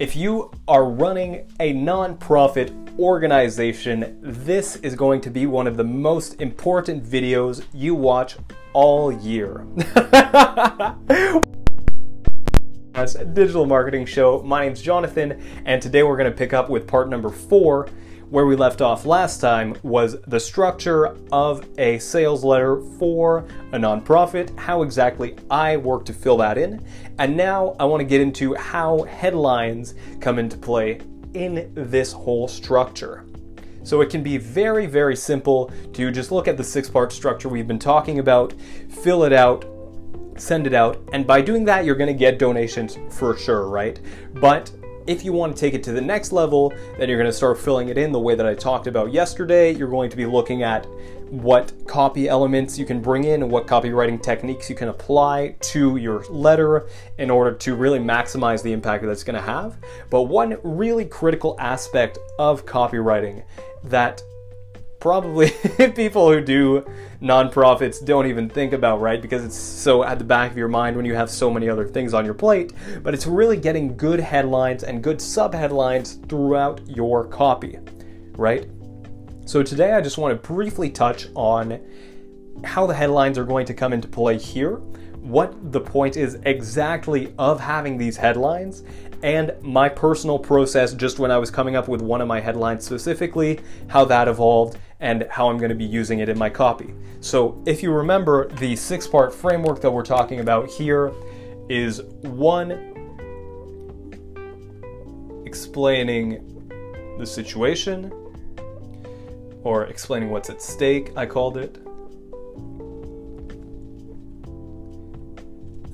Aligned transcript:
If 0.00 0.16
you 0.16 0.50
are 0.66 0.86
running 0.86 1.46
a 1.60 1.74
nonprofit 1.74 2.98
organization, 2.98 4.18
this 4.22 4.76
is 4.76 4.94
going 4.94 5.20
to 5.20 5.30
be 5.30 5.44
one 5.44 5.66
of 5.66 5.76
the 5.76 5.84
most 5.84 6.40
important 6.40 7.04
videos 7.04 7.62
you 7.74 7.94
watch 7.94 8.38
all 8.72 9.12
year. 9.12 9.66
Digital 13.34 13.66
Marketing 13.66 14.06
Show. 14.06 14.40
My 14.40 14.64
name's 14.64 14.80
Jonathan, 14.80 15.38
and 15.66 15.82
today 15.82 16.02
we're 16.02 16.16
going 16.16 16.32
to 16.32 16.36
pick 16.36 16.54
up 16.54 16.70
with 16.70 16.86
part 16.86 17.10
number 17.10 17.28
four. 17.28 17.86
Where 18.30 18.46
we 18.46 18.54
left 18.54 18.80
off 18.80 19.06
last 19.06 19.40
time 19.40 19.74
was 19.82 20.20
the 20.28 20.38
structure 20.38 21.16
of 21.32 21.66
a 21.78 21.98
sales 21.98 22.44
letter 22.44 22.80
for 22.96 23.40
a 23.72 23.76
nonprofit, 23.76 24.56
how 24.56 24.82
exactly 24.82 25.34
I 25.50 25.76
work 25.78 26.04
to 26.04 26.12
fill 26.12 26.36
that 26.36 26.56
in, 26.56 26.80
and 27.18 27.36
now 27.36 27.74
I 27.80 27.86
want 27.86 28.02
to 28.02 28.04
get 28.04 28.20
into 28.20 28.54
how 28.54 29.02
headlines 29.02 29.96
come 30.20 30.38
into 30.38 30.56
play 30.56 31.00
in 31.34 31.72
this 31.74 32.12
whole 32.12 32.46
structure. 32.46 33.24
So 33.82 34.00
it 34.00 34.10
can 34.10 34.22
be 34.22 34.36
very, 34.36 34.86
very 34.86 35.16
simple 35.16 35.72
to 35.92 36.12
just 36.12 36.30
look 36.30 36.46
at 36.46 36.56
the 36.56 36.62
six 36.62 36.88
part 36.88 37.10
structure 37.10 37.48
we've 37.48 37.66
been 37.66 37.80
talking 37.80 38.20
about, 38.20 38.54
fill 39.02 39.24
it 39.24 39.32
out, 39.32 39.64
send 40.36 40.68
it 40.68 40.72
out, 40.72 41.02
and 41.12 41.26
by 41.26 41.40
doing 41.40 41.64
that, 41.64 41.84
you're 41.84 41.96
going 41.96 42.06
to 42.06 42.14
get 42.14 42.38
donations 42.38 42.96
for 43.10 43.36
sure, 43.36 43.66
right? 43.66 43.98
But 44.34 44.70
if 45.10 45.24
you 45.24 45.32
want 45.32 45.56
to 45.56 45.60
take 45.60 45.74
it 45.74 45.82
to 45.82 45.92
the 45.92 46.00
next 46.00 46.30
level, 46.30 46.72
then 46.96 47.08
you're 47.08 47.18
going 47.18 47.28
to 47.28 47.36
start 47.36 47.58
filling 47.58 47.88
it 47.88 47.98
in 47.98 48.12
the 48.12 48.20
way 48.20 48.36
that 48.36 48.46
I 48.46 48.54
talked 48.54 48.86
about 48.86 49.12
yesterday. 49.12 49.74
You're 49.74 49.88
going 49.88 50.08
to 50.08 50.16
be 50.16 50.24
looking 50.24 50.62
at 50.62 50.86
what 51.30 51.72
copy 51.88 52.28
elements 52.28 52.78
you 52.78 52.86
can 52.86 53.00
bring 53.00 53.24
in 53.24 53.42
and 53.42 53.50
what 53.50 53.66
copywriting 53.66 54.22
techniques 54.22 54.70
you 54.70 54.76
can 54.76 54.88
apply 54.88 55.56
to 55.60 55.96
your 55.96 56.22
letter 56.26 56.88
in 57.18 57.28
order 57.28 57.56
to 57.56 57.74
really 57.74 57.98
maximize 57.98 58.62
the 58.62 58.72
impact 58.72 59.04
that's 59.04 59.24
going 59.24 59.34
to 59.34 59.42
have. 59.42 59.78
But 60.10 60.22
one 60.22 60.58
really 60.62 61.06
critical 61.06 61.56
aspect 61.58 62.16
of 62.38 62.64
copywriting 62.64 63.42
that 63.82 64.22
probably 65.00 65.50
people 65.96 66.30
who 66.30 66.40
do 66.40 66.84
nonprofits 67.20 68.04
don't 68.04 68.26
even 68.26 68.48
think 68.48 68.72
about, 68.72 69.00
right? 69.00 69.20
Because 69.20 69.44
it's 69.44 69.56
so 69.56 70.04
at 70.04 70.18
the 70.18 70.24
back 70.24 70.50
of 70.50 70.56
your 70.56 70.68
mind 70.68 70.96
when 70.96 71.04
you 71.04 71.14
have 71.14 71.30
so 71.30 71.50
many 71.50 71.68
other 71.68 71.86
things 71.86 72.14
on 72.14 72.24
your 72.24 72.34
plate. 72.34 72.72
But 73.02 73.14
it's 73.14 73.26
really 73.26 73.56
getting 73.56 73.96
good 73.96 74.20
headlines 74.20 74.84
and 74.84 75.02
good 75.02 75.18
subheadlines 75.18 76.28
throughout 76.28 76.86
your 76.86 77.26
copy, 77.26 77.78
right? 78.32 78.68
So 79.46 79.62
today 79.62 79.94
I 79.94 80.00
just 80.00 80.18
want 80.18 80.40
to 80.40 80.48
briefly 80.48 80.90
touch 80.90 81.28
on 81.34 81.80
how 82.62 82.86
the 82.86 82.94
headlines 82.94 83.38
are 83.38 83.44
going 83.44 83.66
to 83.66 83.74
come 83.74 83.92
into 83.92 84.06
play 84.06 84.38
here, 84.38 84.80
what 85.20 85.72
the 85.72 85.80
point 85.80 86.16
is 86.16 86.38
exactly 86.44 87.32
of 87.38 87.60
having 87.60 87.98
these 87.98 88.16
headlines, 88.16 88.82
and 89.22 89.54
my 89.60 89.88
personal 89.88 90.38
process 90.38 90.94
just 90.94 91.18
when 91.18 91.30
I 91.30 91.38
was 91.38 91.50
coming 91.50 91.76
up 91.76 91.88
with 91.88 92.00
one 92.00 92.20
of 92.20 92.28
my 92.28 92.40
headlines 92.40 92.84
specifically, 92.84 93.60
how 93.88 94.04
that 94.06 94.28
evolved, 94.28 94.78
and 95.00 95.26
how 95.30 95.48
I'm 95.48 95.58
going 95.58 95.70
to 95.70 95.74
be 95.74 95.84
using 95.84 96.20
it 96.20 96.28
in 96.28 96.38
my 96.38 96.48
copy. 96.48 96.94
So, 97.20 97.62
if 97.66 97.82
you 97.82 97.92
remember, 97.92 98.48
the 98.48 98.76
six 98.76 99.06
part 99.06 99.34
framework 99.34 99.80
that 99.82 99.90
we're 99.90 100.02
talking 100.02 100.40
about 100.40 100.68
here 100.70 101.12
is 101.68 102.02
one, 102.22 102.72
explaining 105.44 106.46
the 107.18 107.26
situation, 107.26 108.12
or 109.62 109.84
explaining 109.84 110.30
what's 110.30 110.48
at 110.48 110.62
stake, 110.62 111.12
I 111.16 111.26
called 111.26 111.58
it. 111.58 111.78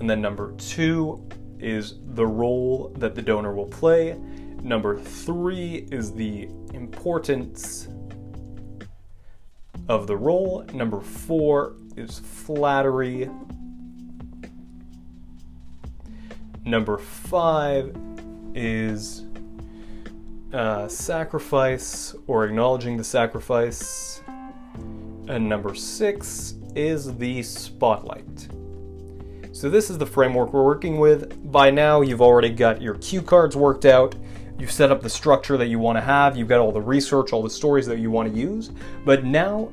And 0.06 0.10
then 0.12 0.20
number 0.20 0.52
two 0.52 1.28
is 1.58 1.96
the 2.14 2.24
role 2.24 2.92
that 2.94 3.16
the 3.16 3.22
donor 3.22 3.52
will 3.52 3.66
play. 3.66 4.16
Number 4.62 4.96
three 4.96 5.88
is 5.90 6.12
the 6.12 6.48
importance 6.72 7.88
of 9.88 10.06
the 10.06 10.16
role. 10.16 10.64
Number 10.72 11.00
four 11.00 11.74
is 11.96 12.20
flattery. 12.20 13.28
Number 16.64 16.98
five 16.98 17.92
is 18.54 19.24
uh, 20.52 20.86
sacrifice 20.86 22.14
or 22.28 22.44
acknowledging 22.44 22.96
the 22.96 23.02
sacrifice. 23.02 24.22
And 25.26 25.48
number 25.48 25.74
six 25.74 26.54
is 26.76 27.16
the 27.16 27.42
spotlight. 27.42 28.55
So 29.56 29.70
this 29.70 29.88
is 29.88 29.96
the 29.96 30.04
framework 30.04 30.52
we're 30.52 30.62
working 30.62 30.98
with. 30.98 31.50
By 31.50 31.70
now, 31.70 32.02
you've 32.02 32.20
already 32.20 32.50
got 32.50 32.82
your 32.82 32.96
cue 32.96 33.22
cards 33.22 33.56
worked 33.56 33.86
out. 33.86 34.14
You've 34.58 34.70
set 34.70 34.90
up 34.90 35.00
the 35.00 35.08
structure 35.08 35.56
that 35.56 35.68
you 35.68 35.78
want 35.78 35.96
to 35.96 36.02
have. 36.02 36.36
You've 36.36 36.48
got 36.48 36.60
all 36.60 36.72
the 36.72 36.82
research, 36.82 37.32
all 37.32 37.42
the 37.42 37.48
stories 37.48 37.86
that 37.86 37.98
you 37.98 38.10
want 38.10 38.30
to 38.30 38.38
use. 38.38 38.70
But 39.06 39.24
now, 39.24 39.72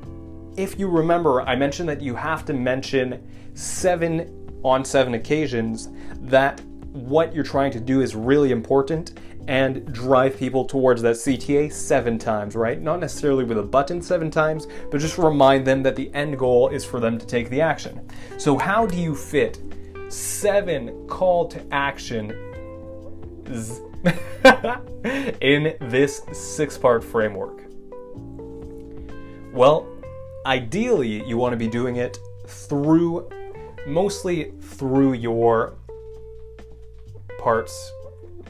if 0.56 0.78
you 0.78 0.88
remember, 0.88 1.42
I 1.42 1.54
mentioned 1.54 1.86
that 1.90 2.00
you 2.00 2.14
have 2.14 2.46
to 2.46 2.54
mention 2.54 3.22
seven 3.52 4.50
on 4.62 4.86
seven 4.86 5.12
occasions 5.12 5.90
that 6.22 6.62
what 6.92 7.34
you're 7.34 7.44
trying 7.44 7.72
to 7.72 7.80
do 7.80 8.00
is 8.00 8.14
really 8.14 8.52
important 8.52 9.20
and 9.48 9.92
drive 9.92 10.38
people 10.38 10.64
towards 10.64 11.02
that 11.02 11.16
CTA 11.16 11.70
seven 11.70 12.18
times, 12.18 12.56
right? 12.56 12.80
Not 12.80 13.00
necessarily 13.00 13.44
with 13.44 13.58
a 13.58 13.62
button 13.62 14.00
seven 14.00 14.30
times, 14.30 14.66
but 14.90 14.98
just 14.98 15.18
remind 15.18 15.66
them 15.66 15.82
that 15.82 15.94
the 15.94 16.10
end 16.14 16.38
goal 16.38 16.70
is 16.70 16.86
for 16.86 17.00
them 17.00 17.18
to 17.18 17.26
take 17.26 17.50
the 17.50 17.60
action. 17.60 18.00
So, 18.38 18.56
how 18.56 18.86
do 18.86 18.96
you 18.96 19.14
fit 19.14 19.60
seven 20.08 21.06
call 21.08 21.48
to 21.48 21.62
action 21.72 22.30
in 25.40 25.76
this 25.80 26.22
six 26.32 26.78
part 26.78 27.02
framework? 27.04 27.64
Well, 29.52 29.86
ideally, 30.46 31.26
you 31.26 31.36
want 31.36 31.52
to 31.52 31.56
be 31.56 31.68
doing 31.68 31.96
it 31.96 32.18
through 32.46 33.28
mostly 33.86 34.52
through 34.60 35.12
your 35.14 35.74
parts 37.38 37.92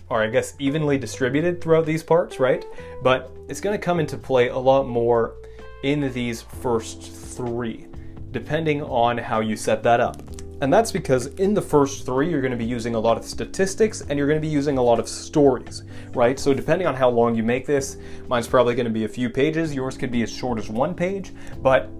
or 0.08 0.22
I 0.22 0.28
guess 0.28 0.54
evenly 0.58 0.98
distributed 0.98 1.60
throughout 1.60 1.86
these 1.86 2.02
parts, 2.02 2.38
right? 2.38 2.64
But 3.02 3.30
it's 3.48 3.60
going 3.60 3.76
to 3.76 3.82
come 3.82 4.00
into 4.00 4.16
play 4.16 4.48
a 4.48 4.58
lot 4.58 4.86
more 4.86 5.34
in 5.82 6.12
these 6.12 6.42
first 6.42 7.02
three, 7.02 7.86
depending 8.30 8.82
on 8.82 9.18
how 9.18 9.40
you 9.40 9.56
set 9.56 9.82
that 9.82 10.00
up. 10.00 10.22
And 10.60 10.72
that's 10.72 10.92
because 10.92 11.26
in 11.26 11.54
the 11.54 11.62
first 11.62 12.06
three, 12.06 12.30
you're 12.30 12.40
going 12.40 12.52
to 12.52 12.56
be 12.56 12.64
using 12.64 12.94
a 12.94 13.00
lot 13.00 13.16
of 13.16 13.24
statistics 13.24 14.02
and 14.02 14.18
you're 14.18 14.28
going 14.28 14.40
to 14.40 14.46
be 14.46 14.52
using 14.52 14.78
a 14.78 14.82
lot 14.82 14.98
of 14.98 15.08
stories, 15.08 15.82
right? 16.14 16.38
So, 16.38 16.54
depending 16.54 16.86
on 16.86 16.94
how 16.94 17.10
long 17.10 17.34
you 17.34 17.42
make 17.42 17.66
this, 17.66 17.96
mine's 18.28 18.48
probably 18.48 18.74
going 18.74 18.86
to 18.86 18.92
be 18.92 19.04
a 19.04 19.08
few 19.08 19.28
pages, 19.28 19.74
yours 19.74 19.96
could 19.96 20.10
be 20.10 20.22
as 20.22 20.30
short 20.30 20.58
as 20.58 20.68
one 20.68 20.94
page, 20.94 21.32
but 21.62 21.90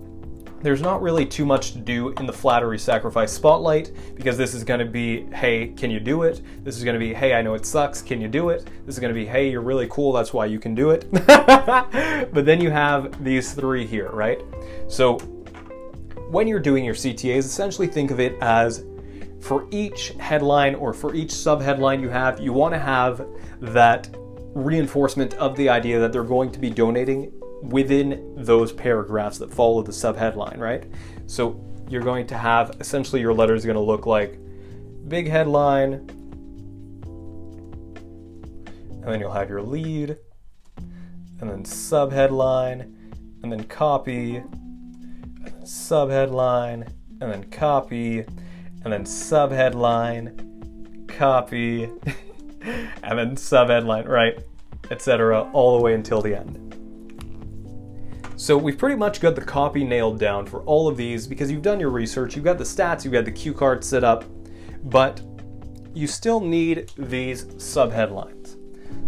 there's 0.65 0.81
not 0.81 1.03
really 1.03 1.27
too 1.27 1.45
much 1.45 1.73
to 1.73 1.79
do 1.79 2.09
in 2.13 2.25
the 2.25 2.33
flattery 2.33 2.79
sacrifice 2.79 3.31
spotlight 3.31 3.93
because 4.15 4.39
this 4.39 4.55
is 4.55 4.65
going 4.65 4.81
to 4.81 4.87
be, 4.87 5.27
hey, 5.27 5.69
can 5.77 5.91
you 5.91 6.01
do 6.01 6.23
it? 6.23 6.41
This 6.65 6.79
is 6.79 6.85
going 6.85 6.95
to 6.95 6.99
be, 6.99 7.13
hey, 7.13 7.35
I 7.35 7.43
know 7.43 7.53
it 7.53 7.67
sucks, 7.67 8.01
can 8.01 8.19
you 8.19 8.29
do 8.29 8.49
it? 8.49 8.65
This 8.87 8.95
is 8.95 8.99
going 8.99 9.13
to 9.13 9.15
be, 9.15 9.27
hey, 9.27 9.51
you're 9.51 9.61
really 9.61 9.87
cool, 9.91 10.11
that's 10.13 10.33
why 10.33 10.47
you 10.47 10.59
can 10.59 10.75
do 10.75 10.91
it. 10.91 11.07
but 11.27 12.47
then 12.47 12.63
you 12.63 12.71
have 12.71 13.23
these 13.23 13.53
three 13.53 13.87
here, 13.87 14.09
right? 14.13 14.41
So 14.89 15.19
when 16.35 16.49
you're 16.49 16.59
doing 16.59 16.85
your 16.85 16.97
CTAs, 16.97 17.39
essentially 17.39 17.87
think 17.87 18.11
of 18.11 18.19
it 18.19 18.37
as 18.41 18.85
for 19.41 19.69
each 19.71 20.09
headline 20.19 20.75
or 20.75 20.93
for 20.93 21.15
each 21.15 21.31
subheadline 21.31 22.01
you 22.01 22.09
have, 22.09 22.41
you 22.41 22.53
want 22.53 22.75
to 22.75 22.79
have 22.79 23.25
that 23.61 24.09
reinforcement 24.53 25.35
of 25.35 25.57
the 25.57 25.69
idea 25.69 26.01
that 26.01 26.13
they're 26.13 26.25
going 26.25 26.51
to 26.51 26.59
be 26.59 26.71
donating 26.71 27.33
within 27.63 28.35
those 28.37 28.73
paragraphs 28.73 29.39
that 29.39 29.49
follow 29.55 29.81
the 29.81 29.93
subheadline, 29.93 30.59
right? 30.59 30.87
So 31.27 31.65
you're 31.89 32.03
going 32.03 32.27
to 32.27 32.37
have 32.37 32.79
essentially 32.81 33.21
your 33.21 33.33
letter 33.33 33.55
is 33.55 33.65
going 33.65 33.77
to 33.77 33.81
look 33.81 34.05
like 34.05 34.41
big 35.07 35.29
headline, 35.29 35.93
and 38.91 39.05
then 39.05 39.21
you'll 39.21 39.31
have 39.31 39.49
your 39.49 39.63
lead, 39.63 40.17
and 41.41 41.49
then 41.49 41.63
subheadline, 41.63 42.93
and 43.45 43.53
then 43.53 43.63
copy, 43.65 44.43
subheadline, 45.65 46.89
and 47.21 47.33
then 47.33 47.45
copy, 47.45 48.21
and 48.21 48.93
then 48.93 49.05
subheadline, 49.05 51.09
copy, 51.09 51.85
and 52.63 53.19
then 53.19 53.37
subheadline, 53.37 54.07
right? 54.07 54.39
Etc. 54.91 55.51
all 55.53 55.79
the 55.79 55.83
way 55.83 55.95
until 55.95 56.21
the 56.21 56.39
end. 56.39 56.61
So 58.37 58.59
we've 58.59 58.77
pretty 58.77 58.97
much 58.97 59.21
got 59.21 59.37
the 59.37 59.41
copy 59.41 59.85
nailed 59.85 60.19
down 60.19 60.47
for 60.47 60.61
all 60.63 60.89
of 60.89 60.97
these 60.97 61.27
because 61.27 61.51
you've 61.51 61.63
done 61.63 61.81
your 61.81 61.91
research, 61.91 62.35
you've 62.35 62.45
got 62.45 62.59
the 62.59 62.65
stats, 62.65 63.05
you've 63.05 63.13
got 63.13 63.25
the 63.25 63.33
cue 63.33 63.55
card 63.55 63.85
set 63.85 64.05
up, 64.05 64.25
but 64.85 65.23
you 65.95 66.07
still 66.07 66.41
need 66.41 66.91
these 66.99 67.45
subheadlines. 67.45 68.57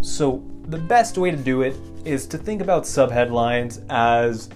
So 0.00 0.42
the 0.68 0.78
best 0.78 1.18
way 1.18 1.30
to 1.30 1.36
do 1.36 1.62
it 1.62 1.76
is 2.04 2.26
to 2.28 2.38
think 2.38 2.62
about 2.62 2.84
subheadlines 2.84 3.84
as 3.90 4.48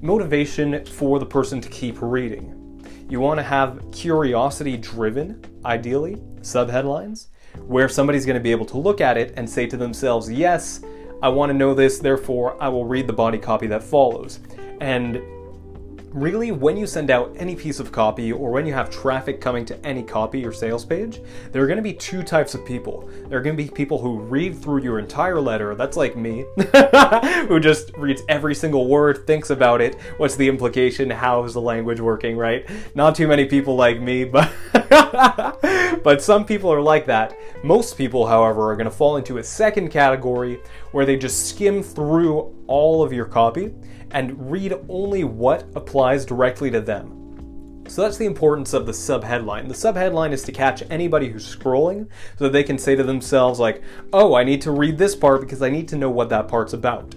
motivation 0.00 0.84
for 0.84 1.18
the 1.18 1.26
person 1.26 1.60
to 1.60 1.68
keep 1.68 2.00
reading. 2.00 2.84
You 3.08 3.20
want 3.20 3.38
to 3.38 3.42
have 3.44 3.80
curiosity 3.92 4.76
driven, 4.76 5.44
ideally, 5.64 6.16
subheadlines, 6.40 7.28
where 7.66 7.88
somebody's 7.88 8.26
going 8.26 8.36
to 8.36 8.42
be 8.42 8.50
able 8.50 8.66
to 8.66 8.78
look 8.78 9.00
at 9.00 9.16
it 9.16 9.32
and 9.36 9.48
say 9.48 9.66
to 9.66 9.76
themselves, 9.76 10.30
yes, 10.30 10.80
I 11.22 11.28
want 11.28 11.50
to 11.50 11.54
know 11.54 11.72
this, 11.72 11.98
therefore 11.98 12.60
I 12.62 12.68
will 12.68 12.84
read 12.84 13.06
the 13.06 13.12
body 13.12 13.38
copy 13.38 13.66
that 13.68 13.82
follows. 13.82 14.40
And 14.80 15.22
really, 16.16 16.50
when 16.50 16.78
you 16.78 16.86
send 16.86 17.10
out 17.10 17.30
any 17.36 17.54
piece 17.54 17.78
of 17.78 17.92
copy 17.92 18.32
or 18.32 18.50
when 18.50 18.64
you 18.64 18.72
have 18.72 18.88
traffic 18.88 19.38
coming 19.38 19.66
to 19.66 19.86
any 19.86 20.02
copy 20.02 20.46
or 20.46 20.52
sales 20.52 20.84
page, 20.84 21.20
there 21.52 21.62
are 21.62 21.66
going 21.66 21.76
to 21.76 21.82
be 21.82 21.92
two 21.92 22.22
types 22.22 22.54
of 22.54 22.64
people. 22.64 23.08
There 23.28 23.38
are 23.38 23.42
going 23.42 23.54
to 23.54 23.62
be 23.62 23.68
people 23.68 23.98
who 23.98 24.20
read 24.20 24.56
through 24.56 24.82
your 24.82 24.98
entire 24.98 25.40
letter, 25.40 25.74
that's 25.74 25.96
like 25.96 26.16
me, 26.16 26.46
who 27.48 27.60
just 27.60 27.94
reads 27.98 28.22
every 28.30 28.54
single 28.54 28.88
word, 28.88 29.26
thinks 29.26 29.50
about 29.50 29.82
it, 29.82 29.96
what's 30.16 30.36
the 30.36 30.48
implication, 30.48 31.10
how 31.10 31.44
is 31.44 31.52
the 31.52 31.60
language 31.60 32.00
working, 32.00 32.36
right? 32.38 32.66
Not 32.94 33.14
too 33.14 33.28
many 33.28 33.44
people 33.44 33.76
like 33.76 34.00
me, 34.00 34.24
but 34.24 34.50
but 36.02 36.22
some 36.22 36.46
people 36.46 36.72
are 36.72 36.80
like 36.80 37.04
that. 37.06 37.36
Most 37.62 37.98
people, 37.98 38.26
however, 38.26 38.70
are 38.70 38.76
going 38.76 38.86
to 38.86 38.90
fall 38.90 39.18
into 39.18 39.38
a 39.38 39.44
second 39.44 39.90
category 39.90 40.60
where 40.92 41.04
they 41.04 41.16
just 41.16 41.48
skim 41.48 41.82
through 41.82 42.54
all 42.66 43.02
of 43.02 43.12
your 43.12 43.26
copy 43.26 43.74
and 44.16 44.50
read 44.50 44.72
only 44.88 45.24
what 45.24 45.68
applies 45.74 46.24
directly 46.24 46.70
to 46.70 46.80
them. 46.80 47.84
So 47.86 48.00
that's 48.00 48.16
the 48.16 48.24
importance 48.24 48.72
of 48.72 48.86
the 48.86 48.92
subheadline. 48.92 49.68
The 49.68 49.74
subheadline 49.74 50.32
is 50.32 50.42
to 50.44 50.52
catch 50.52 50.82
anybody 50.90 51.28
who's 51.28 51.54
scrolling 51.54 52.08
so 52.38 52.44
that 52.44 52.52
they 52.54 52.64
can 52.64 52.78
say 52.78 52.96
to 52.96 53.02
themselves 53.04 53.60
like, 53.60 53.82
"Oh, 54.14 54.34
I 54.34 54.42
need 54.42 54.62
to 54.62 54.70
read 54.70 54.96
this 54.96 55.14
part 55.14 55.42
because 55.42 55.60
I 55.60 55.68
need 55.68 55.86
to 55.88 55.96
know 55.96 56.08
what 56.08 56.30
that 56.30 56.48
part's 56.48 56.72
about." 56.72 57.14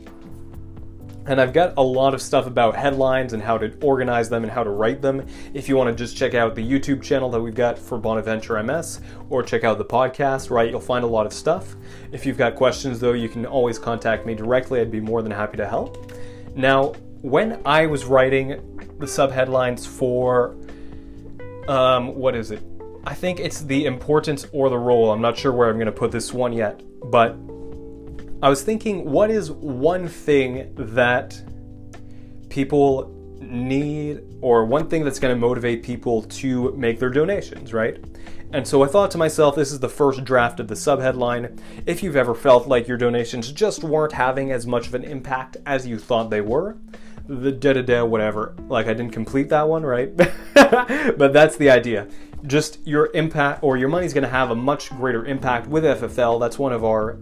And 1.25 1.39
I've 1.39 1.53
got 1.53 1.73
a 1.77 1.81
lot 1.81 2.13
of 2.13 2.21
stuff 2.21 2.45
about 2.47 2.75
headlines 2.75 3.31
and 3.31 3.41
how 3.41 3.57
to 3.57 3.71
organize 3.81 4.27
them 4.27 4.43
and 4.43 4.51
how 4.51 4.65
to 4.65 4.69
write 4.69 5.01
them. 5.01 5.25
If 5.53 5.69
you 5.69 5.77
want 5.77 5.95
to 5.95 6.03
just 6.03 6.17
check 6.17 6.33
out 6.33 6.53
the 6.53 6.69
YouTube 6.69 7.01
channel 7.01 7.29
that 7.29 7.39
we've 7.39 7.55
got 7.55 7.79
for 7.79 7.97
Bonaventure 7.97 8.61
MS 8.61 8.99
or 9.29 9.41
check 9.41 9.63
out 9.63 9.77
the 9.77 9.85
podcast, 9.85 10.51
right, 10.51 10.69
you'll 10.69 10.81
find 10.81 11.05
a 11.05 11.07
lot 11.07 11.25
of 11.25 11.31
stuff. 11.31 11.77
If 12.11 12.25
you've 12.25 12.37
got 12.37 12.55
questions 12.55 12.99
though, 12.99 13.13
you 13.13 13.29
can 13.29 13.45
always 13.45 13.79
contact 13.79 14.25
me 14.25 14.35
directly. 14.35 14.81
I'd 14.81 14.91
be 14.91 14.99
more 14.99 15.21
than 15.21 15.31
happy 15.31 15.55
to 15.57 15.67
help. 15.67 16.11
Now, 16.59 16.88
when 17.21 17.61
I 17.63 17.85
was 17.85 18.03
writing 18.03 18.50
the 19.00 19.06
subheadlines 19.06 19.88
for, 19.88 20.57
um, 21.69 22.15
what 22.15 22.35
is 22.35 22.51
it? 22.51 22.61
I 23.06 23.13
think 23.13 23.39
it's 23.39 23.61
the 23.61 23.85
importance 23.85 24.45
or 24.51 24.69
the 24.69 24.77
role. 24.77 25.09
I'm 25.09 25.21
not 25.21 25.38
sure 25.38 25.53
where 25.53 25.69
I'm 25.69 25.77
going 25.77 25.85
to 25.85 25.94
put 25.94 26.11
this 26.11 26.33
one 26.33 26.51
yet, 26.51 26.83
but 27.09 27.38
I 28.44 28.50
was 28.50 28.61
thinking, 28.61 29.09
what 29.09 29.31
is 29.31 29.50
one 29.51 30.09
thing 30.09 30.73
that 30.75 31.41
people 32.50 33.06
need, 33.41 34.21
or 34.41 34.65
one 34.65 34.88
thing 34.88 35.03
that's 35.03 35.19
going 35.19 35.33
to 35.33 35.39
motivate 35.39 35.83
people 35.83 36.24
to 36.24 36.71
make 36.74 37.00
their 37.00 37.09
donations, 37.09 37.74
right? 37.74 37.97
And 38.51 38.68
so 38.68 38.83
I 38.83 38.88
thought 38.88 39.12
to 39.12 39.18
myself, 39.18 39.56
this 39.56 39.71
is 39.71 39.80
the 39.80 39.89
first 39.89 40.24
draft 40.24 40.59
of 40.59 40.68
the 40.68 40.75
subheadline. 40.75 41.59
If 41.86 42.01
you've 42.01 42.15
ever 42.15 42.33
felt 42.33 42.68
like 42.68 42.88
your 42.88 42.97
donations 42.97 43.51
just 43.51 43.83
weren't 43.83 44.13
having 44.13 44.51
as 44.51 44.65
much 44.65 44.88
of 44.88 44.95
an 44.95 45.03
impact 45.03 45.57
as 45.65 45.86
you 45.86 46.00
thought 46.00 46.30
they 46.30 46.41
were, 46.41 46.77
the 47.27 47.51
da 47.51 47.74
da 47.74 47.81
da 47.83 48.03
whatever. 48.03 48.56
Like 48.68 48.88
I 48.88 48.94
didn't 48.94 49.12
complete 49.12 49.50
that 49.50 49.68
one, 49.68 49.83
right? 49.83 50.15
but 50.53 51.31
that's 51.31 51.57
the 51.57 51.69
idea. 51.69 52.07
Just 52.47 52.85
your 52.88 53.12
impact 53.13 53.62
or 53.62 53.77
your 53.77 53.89
money's 53.89 54.13
going 54.13 54.24
to 54.24 54.30
have 54.30 54.50
a 54.50 54.56
much 54.56 54.89
greater 54.89 55.25
impact 55.25 55.68
with 55.68 55.83
FFL. 55.83 56.39
That's 56.39 56.57
one 56.57 56.74
of 56.74 56.83
our 56.83 57.19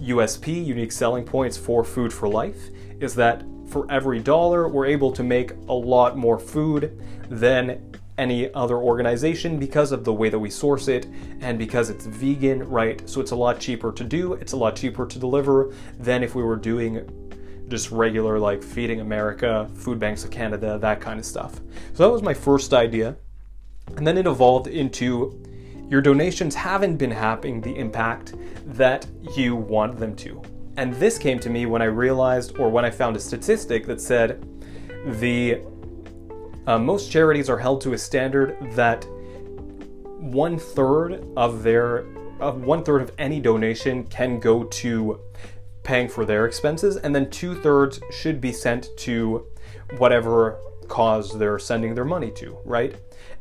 USP, 0.00 0.64
unique 0.64 0.90
selling 0.90 1.24
points 1.24 1.56
for 1.56 1.84
Food 1.84 2.12
for 2.12 2.28
Life, 2.28 2.70
is 2.98 3.14
that 3.14 3.44
for 3.74 3.90
every 3.90 4.20
dollar, 4.20 4.68
we're 4.68 4.86
able 4.86 5.10
to 5.10 5.24
make 5.24 5.50
a 5.68 5.72
lot 5.72 6.16
more 6.16 6.38
food 6.38 7.02
than 7.28 7.92
any 8.16 8.54
other 8.54 8.76
organization 8.76 9.58
because 9.58 9.90
of 9.90 10.04
the 10.04 10.12
way 10.12 10.28
that 10.28 10.38
we 10.38 10.48
source 10.48 10.86
it 10.86 11.08
and 11.40 11.58
because 11.58 11.90
it's 11.90 12.06
vegan, 12.06 12.62
right? 12.68 13.02
So 13.10 13.20
it's 13.20 13.32
a 13.32 13.36
lot 13.36 13.58
cheaper 13.58 13.90
to 13.90 14.04
do, 14.04 14.34
it's 14.34 14.52
a 14.52 14.56
lot 14.56 14.76
cheaper 14.76 15.06
to 15.06 15.18
deliver 15.18 15.74
than 15.98 16.22
if 16.22 16.36
we 16.36 16.44
were 16.44 16.54
doing 16.54 17.10
just 17.66 17.90
regular 17.90 18.38
like 18.38 18.62
feeding 18.62 19.00
America, 19.00 19.68
food 19.74 19.98
banks 19.98 20.22
of 20.22 20.30
Canada, 20.30 20.78
that 20.78 21.00
kind 21.00 21.18
of 21.18 21.26
stuff. 21.26 21.56
So 21.94 22.04
that 22.04 22.10
was 22.12 22.22
my 22.22 22.32
first 22.32 22.72
idea. 22.72 23.16
And 23.96 24.06
then 24.06 24.16
it 24.16 24.26
evolved 24.28 24.68
into 24.68 25.42
your 25.88 26.00
donations 26.00 26.54
haven't 26.54 26.96
been 26.98 27.10
having 27.10 27.60
the 27.60 27.74
impact 27.76 28.34
that 28.66 29.04
you 29.36 29.56
want 29.56 29.98
them 29.98 30.14
to. 30.14 30.40
And 30.76 30.92
this 30.94 31.18
came 31.18 31.38
to 31.40 31.50
me 31.50 31.66
when 31.66 31.82
I 31.82 31.86
realized, 31.86 32.58
or 32.58 32.68
when 32.68 32.84
I 32.84 32.90
found 32.90 33.16
a 33.16 33.20
statistic 33.20 33.86
that 33.86 34.00
said 34.00 34.44
the 35.20 35.60
uh, 36.66 36.78
most 36.78 37.10
charities 37.10 37.48
are 37.48 37.58
held 37.58 37.80
to 37.82 37.92
a 37.92 37.98
standard 37.98 38.56
that 38.72 39.06
one 40.18 40.58
third 40.58 41.26
of 41.36 41.62
their 41.62 42.06
uh, 42.40 42.52
one 42.52 42.82
third 42.82 43.02
of 43.02 43.12
any 43.18 43.38
donation 43.40 44.04
can 44.04 44.40
go 44.40 44.64
to 44.64 45.20
paying 45.84 46.08
for 46.08 46.24
their 46.24 46.46
expenses, 46.46 46.96
and 46.96 47.14
then 47.14 47.30
two 47.30 47.54
thirds 47.54 48.00
should 48.10 48.40
be 48.40 48.50
sent 48.50 48.88
to 48.96 49.46
whatever 49.98 50.58
cause 50.88 51.38
they're 51.38 51.58
sending 51.58 51.94
their 51.94 52.04
money 52.04 52.30
to, 52.30 52.58
right? 52.64 52.96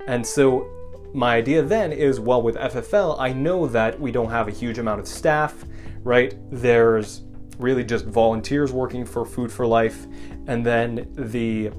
And 0.07 0.25
so 0.25 0.67
my 1.13 1.35
idea 1.35 1.61
then 1.61 1.91
is 1.91 2.19
well, 2.19 2.41
with 2.41 2.55
FFL, 2.55 3.17
I 3.19 3.33
know 3.33 3.67
that 3.67 3.99
we 3.99 4.11
don't 4.11 4.29
have 4.29 4.47
a 4.47 4.51
huge 4.51 4.77
amount 4.77 4.99
of 4.99 5.07
staff, 5.07 5.65
right? 6.03 6.35
There's 6.51 7.21
really 7.59 7.83
just 7.83 8.05
volunteers 8.05 8.71
working 8.71 9.05
for 9.05 9.25
Food 9.25 9.51
for 9.51 9.65
Life, 9.65 10.05
and 10.47 10.65
then 10.65 11.07
the 11.15 11.71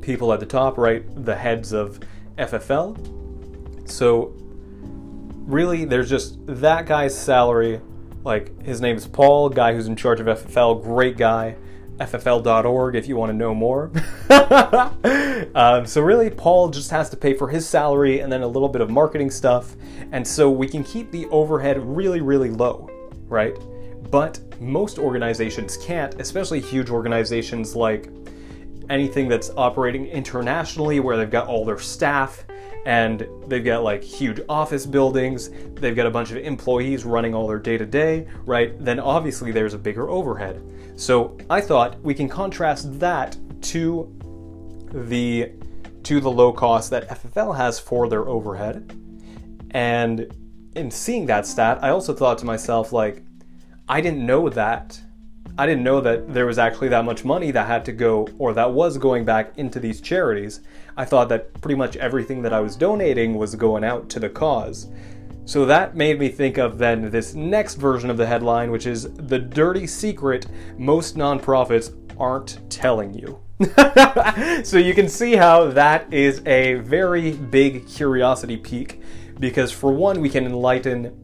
people 0.00 0.32
at 0.32 0.40
the 0.40 0.46
top, 0.46 0.78
right? 0.78 1.04
The 1.24 1.34
heads 1.34 1.72
of 1.72 2.00
FFL. 2.38 3.88
So, 3.88 4.34
really, 5.46 5.84
there's 5.84 6.10
just 6.10 6.38
that 6.46 6.86
guy's 6.86 7.16
salary. 7.18 7.80
Like, 8.24 8.62
his 8.62 8.80
name 8.80 8.96
is 8.96 9.06
Paul, 9.06 9.48
guy 9.48 9.74
who's 9.74 9.86
in 9.86 9.96
charge 9.96 10.20
of 10.20 10.26
FFL, 10.26 10.82
great 10.82 11.16
guy. 11.16 11.56
FFL.org 11.98 12.96
if 12.96 13.06
you 13.06 13.16
want 13.16 13.30
to 13.30 13.36
know 13.36 13.54
more. 13.54 13.92
um, 15.54 15.86
so, 15.86 16.00
really, 16.00 16.30
Paul 16.30 16.70
just 16.70 16.90
has 16.90 17.10
to 17.10 17.16
pay 17.16 17.34
for 17.34 17.48
his 17.48 17.68
salary 17.68 18.20
and 18.20 18.32
then 18.32 18.42
a 18.42 18.46
little 18.46 18.68
bit 18.68 18.80
of 18.80 18.90
marketing 18.90 19.30
stuff. 19.30 19.76
And 20.10 20.26
so 20.26 20.50
we 20.50 20.68
can 20.68 20.84
keep 20.84 21.10
the 21.10 21.26
overhead 21.26 21.78
really, 21.80 22.20
really 22.20 22.50
low, 22.50 22.90
right? 23.32 23.58
But 24.10 24.40
most 24.60 24.98
organizations 24.98 25.76
can't, 25.78 26.14
especially 26.20 26.60
huge 26.60 26.90
organizations 26.90 27.74
like 27.74 28.10
anything 28.90 29.28
that's 29.28 29.50
operating 29.56 30.06
internationally 30.06 31.00
where 31.00 31.16
they've 31.16 31.30
got 31.30 31.48
all 31.48 31.64
their 31.64 31.78
staff 31.78 32.44
and 32.84 33.26
they've 33.46 33.64
got 33.64 33.82
like 33.82 34.02
huge 34.02 34.40
office 34.48 34.86
buildings, 34.86 35.50
they've 35.74 35.96
got 35.96 36.06
a 36.06 36.10
bunch 36.10 36.30
of 36.30 36.36
employees 36.36 37.04
running 37.04 37.34
all 37.34 37.46
their 37.46 37.58
day 37.58 37.78
to 37.78 37.86
day, 37.86 38.26
right? 38.44 38.78
Then 38.84 39.00
obviously 39.00 39.50
there's 39.50 39.74
a 39.74 39.78
bigger 39.78 40.08
overhead. 40.08 40.60
So 40.96 41.38
I 41.48 41.60
thought 41.60 42.00
we 42.02 42.14
can 42.14 42.28
contrast 42.28 43.00
that 43.00 43.36
to 43.62 44.14
the 44.92 45.52
to 46.02 46.20
the 46.20 46.30
low 46.30 46.52
cost 46.52 46.90
that 46.90 47.08
FFL 47.08 47.56
has 47.56 47.78
for 47.78 48.08
their 48.08 48.28
overhead. 48.28 48.98
And 49.70 50.34
in 50.74 50.90
seeing 50.90 51.26
that 51.26 51.46
stat, 51.46 51.78
I 51.82 51.90
also 51.90 52.14
thought 52.14 52.38
to 52.38 52.46
myself 52.46 52.92
like 52.92 53.22
I 53.88 54.00
didn't 54.00 54.24
know 54.24 54.48
that 54.48 55.00
I 55.58 55.66
didn't 55.66 55.84
know 55.84 56.00
that 56.00 56.32
there 56.32 56.46
was 56.46 56.58
actually 56.58 56.88
that 56.88 57.04
much 57.04 57.24
money 57.24 57.50
that 57.50 57.66
had 57.66 57.84
to 57.84 57.92
go 57.92 58.26
or 58.38 58.54
that 58.54 58.72
was 58.72 58.96
going 58.96 59.26
back 59.26 59.52
into 59.58 59.80
these 59.80 60.00
charities. 60.00 60.60
I 60.96 61.04
thought 61.04 61.28
that 61.28 61.60
pretty 61.60 61.74
much 61.74 61.96
everything 61.96 62.40
that 62.42 62.54
I 62.54 62.60
was 62.60 62.74
donating 62.74 63.34
was 63.34 63.54
going 63.54 63.84
out 63.84 64.08
to 64.10 64.20
the 64.20 64.30
cause. 64.30 64.88
So 65.44 65.66
that 65.66 65.94
made 65.94 66.18
me 66.18 66.28
think 66.28 66.56
of 66.56 66.78
then 66.78 67.10
this 67.10 67.34
next 67.34 67.74
version 67.74 68.08
of 68.08 68.16
the 68.16 68.26
headline, 68.26 68.70
which 68.70 68.86
is 68.86 69.12
the 69.14 69.38
dirty 69.38 69.86
secret 69.86 70.46
most 70.78 71.16
nonprofits 71.16 71.94
aren't 72.18 72.58
telling 72.70 73.12
you. 73.12 73.38
so 74.64 74.78
you 74.78 74.94
can 74.94 75.08
see 75.08 75.36
how 75.36 75.66
that 75.66 76.12
is 76.12 76.40
a 76.46 76.74
very 76.74 77.32
big 77.32 77.86
curiosity 77.86 78.56
peak 78.56 79.02
because, 79.42 79.72
for 79.72 79.92
one, 79.92 80.20
we 80.20 80.30
can 80.30 80.46
enlighten 80.46 81.18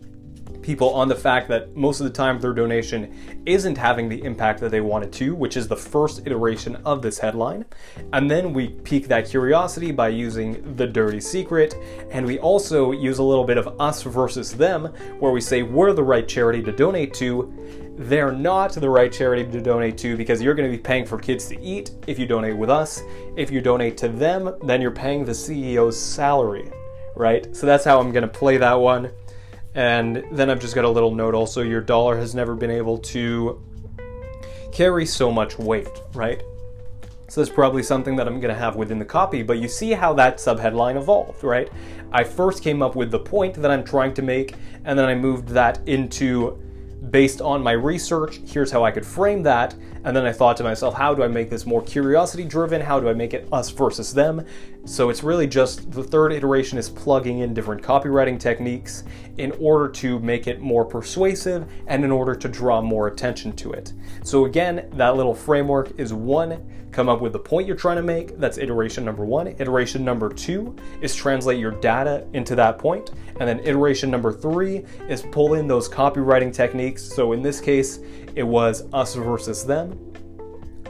people 0.61 0.93
on 0.93 1.07
the 1.07 1.15
fact 1.15 1.47
that 1.47 1.77
most 1.77 2.01
of 2.01 2.05
the 2.05 2.13
time 2.13 2.41
their 2.41 2.53
donation 2.53 3.15
isn't 3.47 3.79
having 3.79 4.09
the 4.09 4.21
impact 4.25 4.59
that 4.59 4.73
they 4.73 4.81
wanted 4.81 5.13
to, 5.13 5.37
which 5.37 5.57
is 5.57 5.69
the 5.69 5.77
first 5.77 6.27
iteration 6.27 6.75
of 6.85 7.01
this 7.01 7.17
headline. 7.17 7.65
And 8.13 8.29
then 8.29 8.53
we 8.53 8.71
pique 8.71 9.07
that 9.07 9.29
curiosity 9.29 9.93
by 9.93 10.09
using 10.09 10.75
the 10.75 10.85
dirty 10.85 11.21
secret, 11.21 11.77
and 12.11 12.27
we 12.27 12.41
also 12.41 12.91
use 12.91 13.19
a 13.19 13.23
little 13.23 13.45
bit 13.45 13.57
of 13.57 13.81
us 13.81 14.03
versus 14.03 14.53
them, 14.53 14.87
where 15.21 15.31
we 15.31 15.41
say 15.41 15.63
we're 15.63 15.93
the 15.93 16.03
right 16.03 16.27
charity 16.27 16.61
to 16.65 16.73
donate 16.73 17.15
to. 17.15 17.95
They're 17.97 18.33
not 18.33 18.73
the 18.73 18.91
right 18.91 19.13
charity 19.13 19.49
to 19.49 19.61
donate 19.61 19.97
to 19.99 20.17
because 20.17 20.43
you're 20.43 20.55
going 20.55 20.69
to 20.69 20.77
be 20.77 20.83
paying 20.83 21.07
for 21.07 21.19
kids 21.19 21.47
to 21.51 21.61
eat 21.61 21.93
if 22.09 22.19
you 22.19 22.27
donate 22.27 22.57
with 22.57 22.69
us. 22.69 23.01
If 23.37 23.53
you 23.53 23.61
donate 23.61 23.97
to 23.99 24.09
them, 24.09 24.57
then 24.65 24.81
you're 24.81 24.91
paying 24.91 25.25
the 25.25 25.33
CEO's 25.33 25.97
salary, 25.97 26.69
right? 27.19 27.55
So 27.55 27.67
that's 27.67 27.85
how 27.85 28.01
I'm 28.01 28.13
to 28.13 28.29
play 28.29 28.57
that 28.59 28.75
one. 28.75 29.11
And 29.75 30.25
then 30.33 30.51
I've 30.51 30.61
just 30.61 30.75
got 30.75 30.85
a 30.85 30.89
little 30.89 31.15
note 31.15 31.35
also 31.35 31.63
your 31.63 31.81
dollar 31.81 32.17
has 32.17 32.35
never 32.35 32.55
been 32.55 32.71
able 32.71 32.99
to 32.99 33.63
carry 34.73 35.05
so 35.05 35.31
much 35.31 35.59
weight, 35.59 35.89
right? 36.15 36.43
So 37.29 37.43
that's 37.43 37.55
probably 37.55 37.83
something 37.83 38.17
that 38.17 38.27
I'm 38.27 38.41
going 38.41 38.55
to 38.55 38.59
have 38.59 38.77
within 38.77 38.99
the 38.99 39.05
copy, 39.05 39.43
but 39.43 39.59
you 39.59 39.69
see 39.69 39.93
how 39.93 40.15
that 40.15 40.39
subheadline 40.39 40.97
evolved, 40.97 41.45
right? 41.45 41.71
I 42.11 42.25
first 42.25 42.63
came 42.63 42.81
up 42.81 42.97
with 42.97 43.11
the 43.11 43.19
point 43.19 43.55
that 43.57 43.71
I'm 43.71 43.85
trying 43.85 44.15
to 44.15 44.23
make, 44.23 44.55
and 44.85 44.99
then 44.99 45.05
I 45.05 45.15
moved 45.15 45.49
that 45.49 45.87
into 45.87 46.59
based 47.11 47.41
on 47.41 47.63
my 47.63 47.73
research, 47.73 48.41
here's 48.47 48.71
how 48.71 48.85
I 48.85 48.91
could 48.91 49.07
frame 49.07 49.43
that. 49.43 49.75
And 50.09 50.17
then 50.17 50.25
I 50.25 50.33
thought 50.33 50.57
to 50.57 50.65
myself, 50.65 50.95
how 50.95 51.13
do 51.13 51.23
I 51.23 51.29
make 51.29 51.51
this 51.51 51.67
more 51.67 51.83
curiosity 51.83 52.43
driven? 52.43 52.81
How 52.81 52.99
do 52.99 53.11
I 53.11 53.13
make 53.13 53.35
it 53.35 53.47
us 53.53 53.69
versus 53.69 54.15
them? 54.15 54.43
So 54.87 55.11
it's 55.11 55.23
really 55.23 55.47
just 55.47 55.93
the 55.93 56.03
third 56.03 56.33
iteration 56.33 56.79
is 56.79 56.89
plugging 56.89 57.41
in 57.41 57.53
different 57.53 57.83
copywriting 57.83 58.41
techniques 58.41 59.05
in 59.37 59.53
order 59.61 59.87
to 59.87 60.19
make 60.21 60.47
it 60.47 60.63
more 60.63 60.87
persuasive 60.87 61.71
and 61.89 62.07
in 62.07 62.11
order 62.11 62.35
to 62.35 62.49
draw 62.49 62.81
more 62.81 63.09
attention 63.09 63.53
to 63.57 63.73
it. 63.73 63.93
So 64.25 64.47
again, 64.47 64.89
that 64.95 65.15
little 65.15 65.35
framework 65.35 66.01
is 66.01 66.15
one, 66.15 66.67
come 66.91 67.11
up 67.11 67.21
with 67.21 67.35
the 67.35 67.39
point 67.39 67.67
you're 67.67 67.77
trying 67.77 67.97
to 67.97 68.03
make. 68.03 68.39
That's 68.39 68.57
iteration 68.57 69.05
number 69.05 69.27
one. 69.27 69.49
Iteration 69.49 70.07
number 70.07 70.31
two 70.31 70.75
is 71.03 71.15
translate 71.15 71.59
your 71.59 71.73
data 71.73 72.27
into 72.33 72.55
that 72.57 72.79
point. 72.79 73.11
And 73.41 73.49
then 73.49 73.61
iteration 73.61 74.11
number 74.11 74.33
three 74.33 74.87
is 75.07 75.21
pull 75.21 75.53
in 75.53 75.69
those 75.69 75.87
copywriting 75.87 76.53
techniques. 76.53 77.03
So 77.05 77.33
in 77.33 77.43
this 77.43 77.61
case, 77.61 78.01
it 78.35 78.43
was 78.43 78.85
us 78.93 79.15
versus 79.15 79.65
them, 79.65 79.99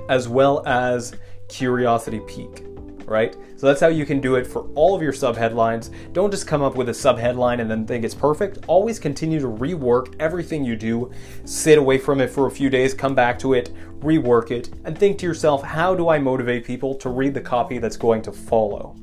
as 0.08 0.28
well 0.28 0.66
as 0.66 1.14
curiosity 1.48 2.20
peak 2.20 2.64
right? 3.08 3.36
So 3.56 3.66
that's 3.66 3.80
how 3.80 3.88
you 3.88 4.06
can 4.06 4.20
do 4.20 4.36
it 4.36 4.46
for 4.46 4.68
all 4.74 4.94
of 4.94 5.02
your 5.02 5.12
subheadlines. 5.12 5.90
Don't 6.12 6.30
just 6.30 6.46
come 6.46 6.62
up 6.62 6.76
with 6.76 6.88
a 6.90 6.92
subheadline 6.92 7.60
and 7.60 7.70
then 7.70 7.86
think 7.86 8.04
it's 8.04 8.14
perfect. 8.14 8.58
Always 8.68 8.98
continue 8.98 9.40
to 9.40 9.48
rework 9.48 10.14
everything 10.20 10.64
you 10.64 10.76
do. 10.76 11.10
Sit 11.44 11.78
away 11.78 11.98
from 11.98 12.20
it 12.20 12.30
for 12.30 12.46
a 12.46 12.50
few 12.50 12.70
days, 12.70 12.94
come 12.94 13.14
back 13.14 13.38
to 13.40 13.54
it, 13.54 13.72
rework 14.00 14.50
it, 14.50 14.70
and 14.84 14.96
think 14.96 15.18
to 15.18 15.26
yourself, 15.26 15.62
how 15.62 15.94
do 15.94 16.08
I 16.08 16.18
motivate 16.18 16.64
people 16.64 16.94
to 16.96 17.08
read 17.08 17.34
the 17.34 17.40
copy 17.40 17.78
that's 17.78 17.96
going 17.96 18.22
to 18.22 18.32
follow? 18.32 18.94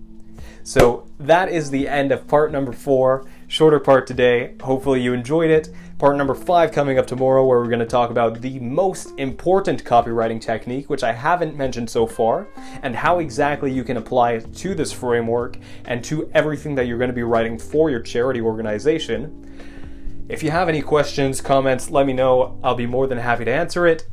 So 0.64 1.08
that 1.20 1.50
is 1.50 1.70
the 1.70 1.88
end 1.88 2.12
of 2.12 2.28
part 2.28 2.52
number 2.52 2.72
four. 2.72 3.26
Shorter 3.48 3.80
part 3.80 4.08
today. 4.08 4.56
Hopefully 4.62 5.02
you 5.02 5.14
enjoyed 5.14 5.52
it. 5.52 5.70
Part 6.00 6.18
number 6.18 6.34
five 6.34 6.72
coming 6.72 6.98
up 6.98 7.06
tomorrow, 7.06 7.46
where 7.46 7.60
we're 7.60 7.68
going 7.68 7.80
to 7.80 7.86
talk 7.86 8.10
about 8.10 8.42
the 8.42 8.60
most 8.60 9.14
important 9.18 9.84
copywriting 9.84 10.42
technique, 10.42 10.90
which 10.90 11.04
I 11.04 11.14
haven't 11.14 11.56
mentioned 11.56 11.90
so 11.90 12.08
far, 12.08 12.48
and 12.82 12.96
how 12.96 13.20
exactly 13.20 13.72
you 13.72 13.84
can 13.84 13.98
apply 13.98 14.34
it 14.34 14.54
to 14.56 14.74
this 14.74 14.92
framework 14.92 15.58
and 15.86 16.04
to 16.06 16.30
everything 16.34 16.76
that 16.76 16.88
you're 16.88 16.98
going 16.98 17.10
to 17.10 17.14
be 17.14 17.24
writing 17.24 17.58
for 17.58 17.90
your 17.90 18.02
charity 18.02 18.42
organization. 18.42 20.26
If 20.28 20.42
you 20.42 20.50
have 20.50 20.68
any 20.68 20.82
questions, 20.82 21.40
comments, 21.40 21.92
let 21.92 22.08
me 22.08 22.14
know. 22.14 22.60
I'll 22.64 22.76
be 22.76 22.88
more 22.88 23.06
than 23.06 23.20
happy 23.20 23.46
to 23.46 23.54
answer 23.54 23.86
it. 23.86 24.08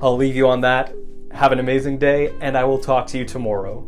I'll 0.00 0.16
leave 0.16 0.36
you 0.36 0.48
on 0.48 0.60
that. 0.60 0.94
Have 1.32 1.50
an 1.50 1.58
amazing 1.58 1.98
day, 1.98 2.32
and 2.40 2.56
I 2.56 2.64
will 2.64 2.78
talk 2.78 3.08
to 3.08 3.18
you 3.18 3.24
tomorrow. 3.24 3.86